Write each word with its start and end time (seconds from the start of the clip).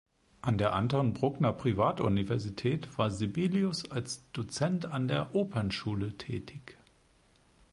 An 0.41 0.57
der 0.57 0.73
Anton 0.73 1.13
Bruckner 1.13 1.53
Privatuniversität 1.53 2.97
war 2.97 3.11
Sibelius 3.11 3.91
als 3.91 4.23
Dozent 4.31 4.87
an 4.87 5.07
der 5.07 5.35
Opernschule 5.35 6.17
tätig. 6.17 6.75